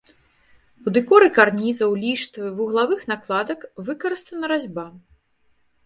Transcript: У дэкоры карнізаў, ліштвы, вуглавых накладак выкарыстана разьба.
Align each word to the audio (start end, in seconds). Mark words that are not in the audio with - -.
У 0.85 0.93
дэкоры 0.95 1.27
карнізаў, 1.35 1.91
ліштвы, 2.07 2.45
вуглавых 2.57 3.07
накладак 3.13 3.59
выкарыстана 3.87 4.45
разьба. 4.57 4.93